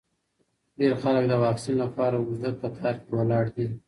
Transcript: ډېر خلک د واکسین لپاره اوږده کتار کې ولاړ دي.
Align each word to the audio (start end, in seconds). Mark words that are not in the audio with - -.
ډېر 0.79 0.93
خلک 1.01 1.23
د 1.27 1.33
واکسین 1.43 1.75
لپاره 1.83 2.15
اوږده 2.17 2.51
کتار 2.61 2.95
کې 3.01 3.09
ولاړ 3.15 3.45
دي. 3.55 3.67